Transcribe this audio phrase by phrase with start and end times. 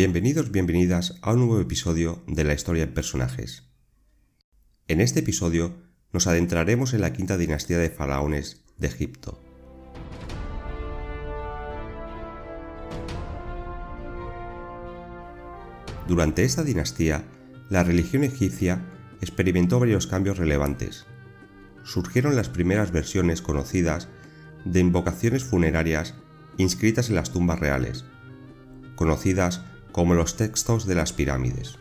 [0.00, 3.64] bienvenidos, bienvenidas a un nuevo episodio de la historia en personajes.
[4.88, 5.74] En este episodio
[6.10, 9.38] nos adentraremos en la quinta dinastía de faraones de Egipto.
[16.08, 17.22] Durante esta dinastía,
[17.68, 18.82] la religión egipcia
[19.20, 21.04] experimentó varios cambios relevantes.
[21.84, 24.08] Surgieron las primeras versiones conocidas
[24.64, 26.14] de invocaciones funerarias
[26.56, 28.06] inscritas en las tumbas reales,
[28.96, 29.60] conocidas
[29.92, 31.78] como los textos de las pirámides.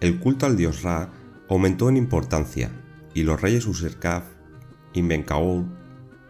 [0.00, 1.12] El culto al dios Ra
[1.48, 2.70] aumentó en importancia
[3.14, 4.24] y los reyes Userkaf
[4.92, 5.64] y Menkaur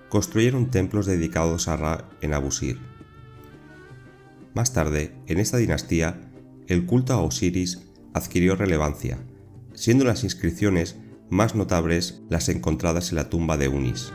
[0.09, 2.79] construyeron templos dedicados a Ra en Abusir.
[4.55, 6.21] Más tarde, en esta dinastía,
[6.67, 7.81] el culto a Osiris
[8.13, 9.19] adquirió relevancia,
[9.73, 10.99] siendo las inscripciones
[11.31, 14.13] más notables las encontradas en la tumba de Unis.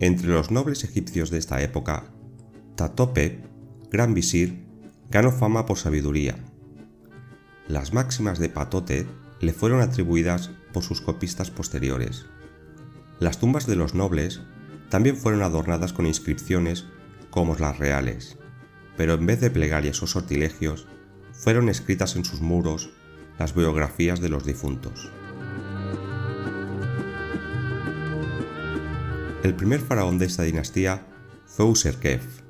[0.00, 2.04] Entre los nobles egipcios de esta época,
[2.76, 3.42] Tatope,
[3.90, 4.64] gran visir,
[5.10, 6.36] ganó fama por sabiduría.
[7.66, 9.06] Las máximas de Patote
[9.40, 12.26] le fueron atribuidas por sus copistas posteriores.
[13.18, 14.40] Las tumbas de los nobles
[14.88, 16.86] también fueron adornadas con inscripciones
[17.30, 18.38] como las reales,
[18.96, 20.86] pero en vez de plegarias o sortilegios,
[21.32, 22.90] fueron escritas en sus muros
[23.36, 25.10] las biografías de los difuntos.
[29.48, 31.06] El primer faraón de esta dinastía
[31.46, 32.42] fue Userkef.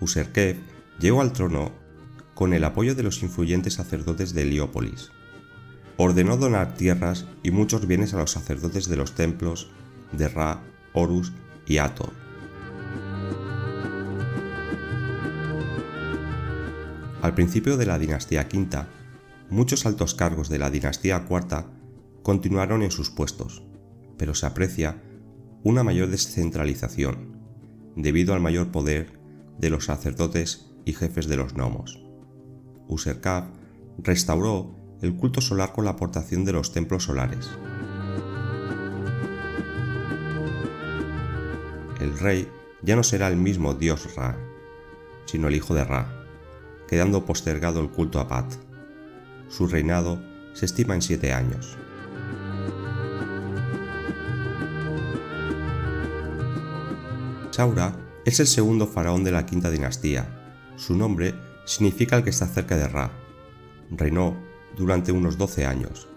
[0.00, 0.58] Userkef
[0.98, 1.70] llegó al trono
[2.34, 5.12] con el apoyo de los influyentes sacerdotes de Heliópolis.
[5.96, 9.70] Ordenó donar tierras y muchos bienes a los sacerdotes de los templos
[10.10, 11.32] de Ra, Horus
[11.64, 12.10] y Hathor.
[17.22, 18.88] Al principio de la dinastía quinta,
[19.48, 21.70] muchos altos cargos de la dinastía cuarta
[22.24, 23.62] continuaron en sus puestos,
[24.18, 25.04] pero se aprecia
[25.62, 27.36] una mayor descentralización,
[27.96, 29.20] debido al mayor poder
[29.58, 32.02] de los sacerdotes y jefes de los gnomos.
[32.88, 33.44] Userkaf
[33.98, 37.48] restauró el culto solar con la aportación de los templos solares.
[42.00, 42.48] El rey
[42.82, 44.38] ya no será el mismo dios Ra,
[45.26, 46.26] sino el hijo de Ra,
[46.88, 48.50] quedando postergado el culto a Pat.
[49.48, 50.22] Su reinado
[50.54, 51.76] se estima en siete años.
[57.60, 57.94] Saura
[58.24, 60.26] es el segundo faraón de la quinta dinastía.
[60.76, 61.34] Su nombre
[61.66, 63.10] significa el que está cerca de Ra.
[63.90, 64.34] Reinó
[64.78, 66.08] durante unos 12 años.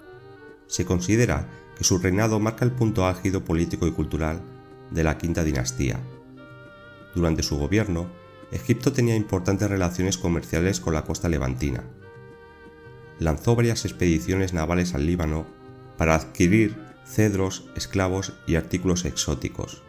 [0.67, 4.41] Se considera que su reinado marca el punto álgido político y cultural
[4.89, 5.99] de la quinta dinastía.
[7.13, 8.07] Durante su gobierno,
[8.53, 11.83] Egipto tenía importantes relaciones comerciales con la costa levantina.
[13.19, 15.45] Lanzó varias expediciones navales al Líbano
[15.97, 19.83] para adquirir cedros, esclavos y artículos exóticos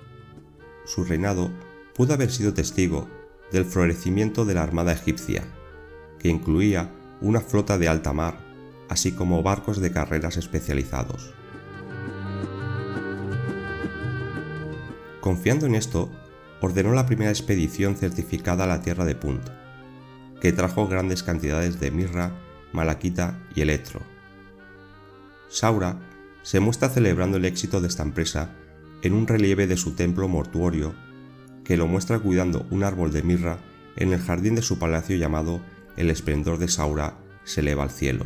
[0.84, 1.50] su reinado
[1.94, 3.08] pudo haber sido testigo
[3.52, 5.44] del florecimiento de la armada egipcia,
[6.18, 6.90] que incluía
[7.20, 8.38] una flota de alta mar,
[8.88, 11.34] así como barcos de carreras especializados.
[15.20, 16.10] Confiando en esto,
[16.60, 19.48] ordenó la primera expedición certificada a la tierra de Punt,
[20.40, 22.32] que trajo grandes cantidades de mirra,
[22.72, 24.00] malaquita y electro.
[25.48, 25.98] Saura
[26.42, 28.50] se muestra celebrando el éxito de esta empresa
[29.04, 30.94] en un relieve de su templo mortuorio
[31.62, 33.58] que lo muestra cuidando un árbol de mirra
[33.96, 35.60] en el jardín de su palacio llamado
[35.96, 38.24] El esplendor de Saura se eleva al cielo.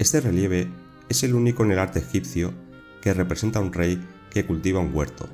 [0.00, 0.68] Este relieve
[1.08, 2.52] es el único en el arte egipcio
[3.00, 5.28] que representa a un rey que cultiva un huerto.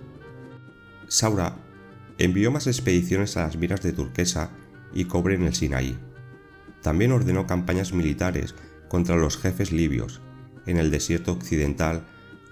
[1.08, 1.56] Saura
[2.18, 4.50] envió más expediciones a las minas de turquesa
[4.92, 5.98] y cobre en el Sinaí.
[6.82, 8.54] También ordenó campañas militares
[8.88, 10.20] contra los jefes libios
[10.66, 12.04] en el desierto occidental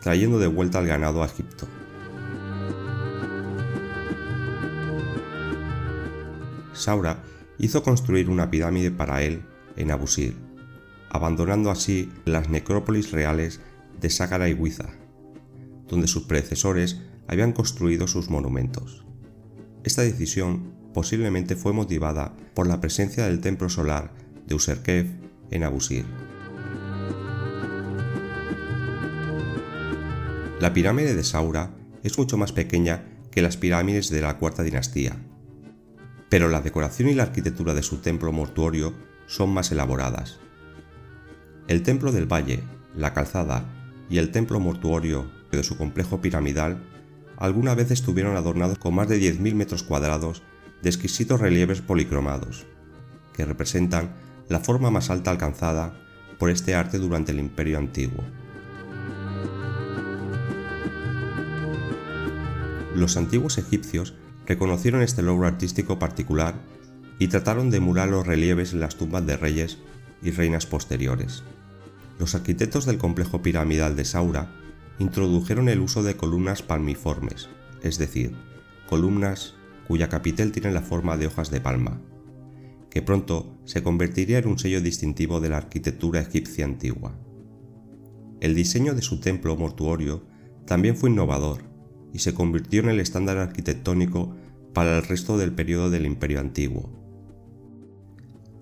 [0.06, 1.66] trayendo de vuelta al ganado a Egipto.
[6.72, 7.24] Saura
[7.58, 9.42] hizo construir una pirámide para él
[9.74, 10.36] en Abusir,
[11.10, 13.60] abandonando así las necrópolis reales
[14.00, 14.90] de Sácara y Huiza,
[15.88, 19.04] donde sus predecesores habían construido sus monumentos.
[19.82, 24.12] Esta decisión posiblemente fue motivada por la presencia del templo solar
[24.46, 25.08] de Userkef
[25.50, 26.04] en Abusir.
[30.58, 31.70] La pirámide de Saura
[32.02, 35.16] es mucho más pequeña que las pirámides de la cuarta dinastía,
[36.30, 38.94] pero la decoración y la arquitectura de su templo mortuorio
[39.26, 40.38] son más elaboradas.
[41.68, 42.62] El templo del valle,
[42.94, 43.66] la calzada
[44.08, 46.82] y el templo mortuorio de su complejo piramidal
[47.36, 50.42] alguna vez estuvieron adornados con más de 10.000 metros cuadrados
[50.80, 52.64] de exquisitos relieves policromados,
[53.34, 54.14] que representan
[54.48, 56.00] la forma más alta alcanzada
[56.38, 58.24] por este arte durante el Imperio Antiguo.
[62.96, 64.14] Los antiguos egipcios
[64.46, 66.54] reconocieron este logro artístico particular
[67.18, 69.76] y trataron de emular los relieves en las tumbas de reyes
[70.22, 71.42] y reinas posteriores.
[72.18, 74.50] Los arquitectos del complejo piramidal de Saura
[74.98, 77.50] introdujeron el uso de columnas palmiformes,
[77.82, 78.34] es decir,
[78.88, 79.56] columnas
[79.86, 82.00] cuya capitel tiene la forma de hojas de palma,
[82.88, 87.14] que pronto se convertiría en un sello distintivo de la arquitectura egipcia antigua.
[88.40, 90.24] El diseño de su templo mortuorio
[90.64, 91.75] también fue innovador
[92.16, 94.34] y se convirtió en el estándar arquitectónico
[94.72, 96.88] para el resto del periodo del Imperio Antiguo.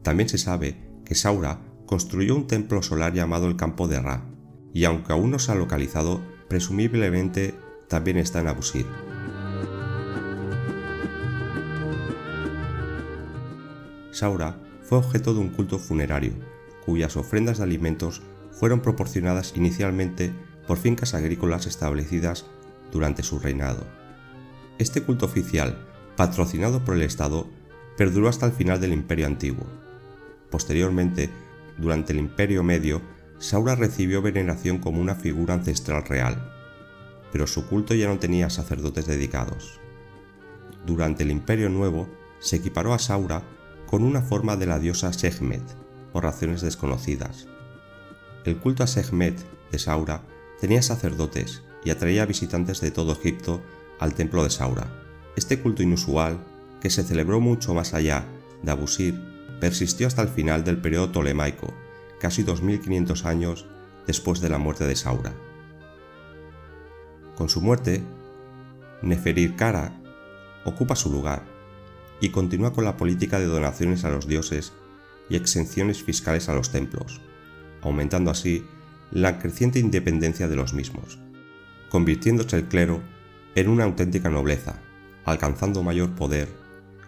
[0.02, 0.74] También se sabe
[1.04, 4.24] que Saura construyó un templo solar llamado el Campo de Ra,
[4.72, 7.54] y aunque aún no se ha localizado, presumiblemente
[7.88, 8.86] también está en Abusir.
[14.10, 16.32] Saura fue objeto de un culto funerario,
[16.84, 20.32] cuyas ofrendas de alimentos fueron proporcionadas inicialmente
[20.66, 22.46] por fincas agrícolas establecidas
[22.94, 23.84] durante su reinado.
[24.78, 25.76] Este culto oficial,
[26.16, 27.46] patrocinado por el Estado,
[27.98, 29.66] perduró hasta el final del Imperio Antiguo.
[30.48, 31.28] Posteriormente,
[31.76, 33.02] durante el Imperio Medio,
[33.38, 36.52] Saura recibió veneración como una figura ancestral real,
[37.32, 39.80] pero su culto ya no tenía sacerdotes dedicados.
[40.86, 42.08] Durante el Imperio Nuevo,
[42.38, 43.42] se equiparó a Saura
[43.86, 45.62] con una forma de la diosa Sekhmet,
[46.12, 47.48] por razones desconocidas.
[48.44, 49.36] El culto a Sekhmet
[49.72, 50.22] de Saura
[50.60, 53.62] tenía sacerdotes y atraía visitantes de todo Egipto
[53.98, 54.86] al templo de Saura.
[55.36, 56.38] Este culto inusual,
[56.80, 58.24] que se celebró mucho más allá
[58.62, 59.20] de Abusir,
[59.60, 61.72] persistió hasta el final del periodo tolemaico,
[62.20, 63.66] casi 2500 años
[64.06, 65.32] después de la muerte de Saura.
[67.36, 68.02] Con su muerte,
[69.02, 70.00] Neferirkara
[70.64, 71.42] ocupa su lugar
[72.20, 74.72] y continúa con la política de donaciones a los dioses
[75.28, 77.20] y exenciones fiscales a los templos,
[77.82, 78.64] aumentando así
[79.10, 81.18] la creciente independencia de los mismos,
[81.94, 83.02] convirtiéndose el clero
[83.54, 84.80] en una auténtica nobleza,
[85.24, 86.48] alcanzando mayor poder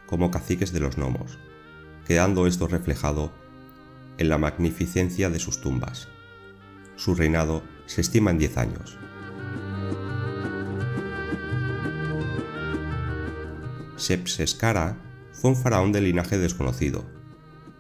[0.07, 1.41] como caciques de los gnomos,
[2.07, 3.33] quedando esto reflejado
[4.17, 6.07] en la magnificencia de sus tumbas.
[6.95, 8.97] Su reinado se estima en 10 años.
[13.97, 14.97] Sepseskara
[15.33, 17.05] fue un faraón de linaje desconocido.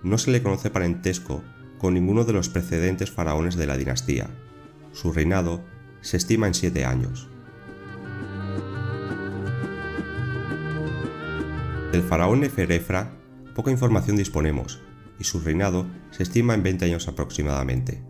[0.03, 1.45] No se le conoce parentesco
[1.79, 4.29] con ninguno de los precedentes faraones de la dinastía.
[4.93, 5.76] Su reinado
[6.07, 7.29] se estima en siete años.
[11.91, 13.11] Del faraón Neferefra
[13.57, 14.81] poca información disponemos
[15.19, 18.05] y su reinado se estima en 20 años aproximadamente.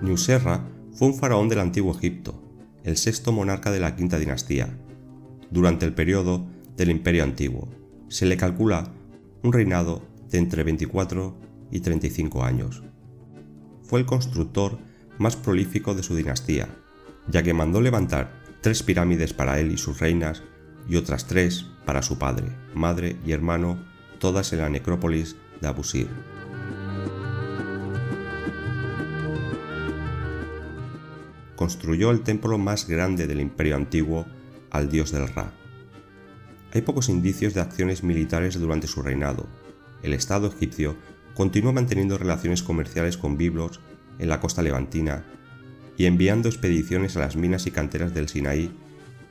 [0.00, 2.40] Nusserra fue un faraón del antiguo Egipto,
[2.84, 4.68] el sexto monarca de la quinta dinastía,
[5.50, 6.46] durante el periodo
[6.76, 7.68] del Imperio Antiguo.
[8.06, 8.92] Se le calcula
[9.42, 12.82] un reinado de entre 24 y 35 años.
[13.82, 14.78] Fue el constructor
[15.18, 16.68] más prolífico de su dinastía,
[17.28, 20.42] ya que mandó levantar tres pirámides para él y sus reinas
[20.88, 23.78] y otras tres para su padre, madre y hermano,
[24.18, 26.08] todas en la necrópolis de Abusir.
[31.56, 34.26] Construyó el templo más grande del imperio antiguo
[34.70, 35.52] al dios del Ra.
[36.72, 39.46] Hay pocos indicios de acciones militares durante su reinado.
[40.02, 40.96] El Estado egipcio
[41.40, 43.80] continuó manteniendo relaciones comerciales con biblos
[44.18, 45.24] en la costa levantina
[45.96, 48.70] y enviando expediciones a las minas y canteras del Sinaí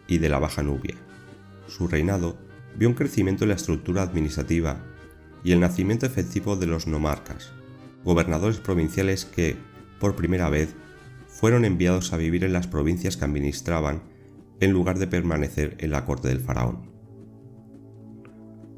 [0.08, 0.96] y de la Baja Nubia.
[1.68, 2.36] Su reinado
[2.76, 4.84] vio un crecimiento en la estructura administrativa
[5.44, 7.52] y el nacimiento efectivo de los nomarcas,
[8.04, 9.56] gobernadores provinciales que,
[10.00, 10.74] por primera vez,
[11.28, 14.02] fueron enviados a vivir en las provincias que administraban
[14.60, 16.90] en lugar de permanecer en la corte del faraón.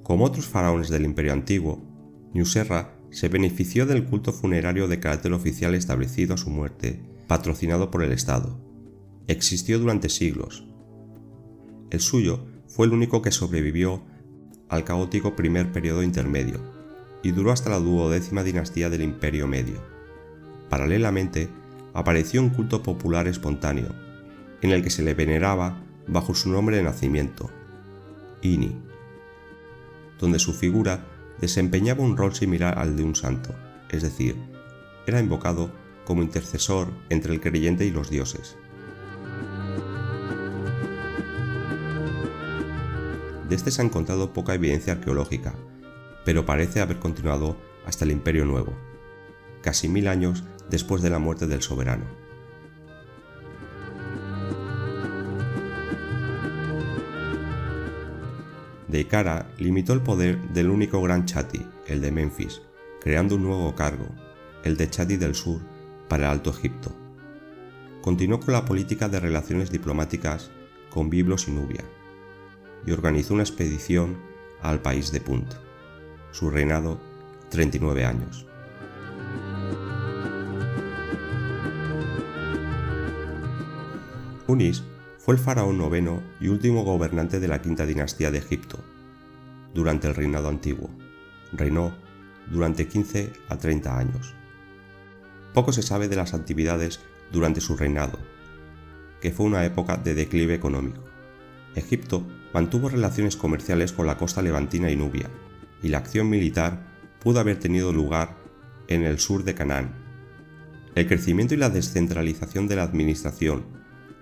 [0.04, 1.82] Como otros faraones del imperio antiguo,
[2.34, 8.04] Nusserra se benefició del culto funerario de carácter oficial establecido a su muerte, patrocinado por
[8.04, 8.58] el Estado.
[9.28, 10.66] Existió durante siglos.
[11.90, 14.02] El suyo fue el único que sobrevivió
[14.70, 16.60] al caótico primer periodo intermedio
[17.22, 19.82] y duró hasta la duodécima dinastía del Imperio Medio.
[20.70, 21.50] Paralelamente,
[21.94, 23.90] apareció un culto popular espontáneo,
[24.62, 27.50] en el que se le veneraba bajo su nombre de nacimiento,
[28.42, 28.76] Ini,
[30.20, 31.06] donde su figura
[31.42, 33.54] desempeñaba un rol similar al de un santo,
[33.90, 34.38] es decir,
[35.08, 35.72] era invocado
[36.06, 38.58] como intercesor entre el creyente y los dioses.
[43.50, 45.54] De este se ha encontrado poca evidencia arqueológica,
[46.24, 48.74] pero parece haber continuado hasta el Imperio Nuevo,
[49.62, 52.21] casi mil años después de la muerte del soberano.
[58.92, 62.62] Deikara limitó el poder del único gran chati, el de Memphis,
[63.00, 64.06] creando un nuevo cargo,
[64.66, 65.62] el de chati del sur,
[66.10, 66.92] para el Alto Egipto.
[68.02, 70.52] continuó con la política de relaciones diplomáticas
[70.90, 71.86] con Biblos y Nubia,
[72.86, 74.18] y organizó una expedición
[74.62, 75.54] al país de Punt.
[76.32, 77.00] Su reinado,
[77.50, 78.46] 39 años.
[84.48, 84.84] Unis
[85.24, 88.80] fue el faraón noveno y último gobernante de la quinta dinastía de Egipto,
[89.72, 90.90] durante el reinado antiguo.
[91.54, 91.94] Reinó
[92.50, 94.34] durante 15 a 30 años.
[95.54, 97.02] Poco se sabe de las actividades
[97.32, 98.18] durante su reinado,
[99.22, 101.04] que fue una época de declive económico.
[101.76, 105.30] Egipto mantuvo relaciones comerciales con la costa levantina y Nubia,
[105.84, 106.88] y la acción militar
[107.20, 108.38] pudo haber tenido lugar
[108.88, 109.94] en el sur de Canaán.
[110.96, 113.81] El crecimiento y la descentralización de la administración,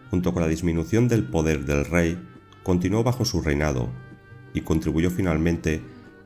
[0.10, 2.20] junto con la disminución del poder del rey,
[2.64, 3.90] continuó bajo su reinado
[4.54, 5.82] y contribuyó finalmente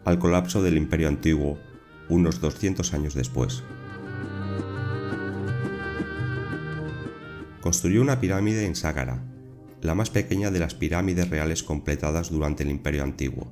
[0.05, 1.57] al colapso del imperio antiguo
[2.09, 3.63] unos 200 años después.
[7.61, 9.23] Construyó una pirámide en Ságara,
[9.81, 13.51] la más pequeña de las pirámides reales completadas durante el imperio antiguo.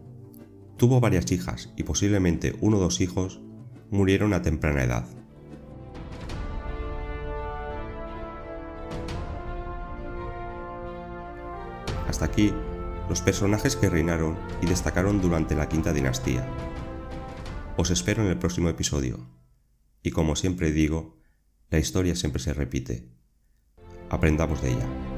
[0.78, 3.42] Tuvo varias hijas y posiblemente uno o dos hijos
[3.90, 5.21] murieron a temprana edad.
[12.22, 12.54] Hasta aquí
[13.10, 16.48] los personajes que reinaron y destacaron durante la quinta dinastía.
[17.78, 19.18] Os espero en el próximo episodio.
[20.04, 21.18] Y como siempre digo,
[21.72, 23.10] la historia siempre se repite.
[24.12, 25.11] Aprendamos de ella.